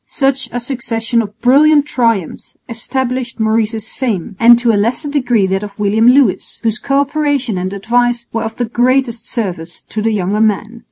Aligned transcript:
Such 0.07 0.49
a 0.51 0.59
succession 0.59 1.21
of 1.21 1.39
brilliant 1.41 1.85
triumphs 1.85 2.57
established 2.67 3.39
Maurice's 3.39 3.87
fame, 3.87 4.35
and 4.39 4.57
to 4.57 4.71
a 4.71 4.73
lesser 4.73 5.07
degree 5.09 5.45
that 5.45 5.61
of 5.61 5.77
William 5.77 6.07
Lewis, 6.07 6.59
whose 6.63 6.79
co 6.79 6.97
operation 6.97 7.55
and 7.55 7.71
advice 7.71 8.25
were 8.33 8.41
of 8.41 8.55
the 8.55 8.65
greatest 8.65 9.27
service 9.27 9.83
to 9.83 10.01
the 10.01 10.11
younger 10.11 10.41
man. 10.41 10.79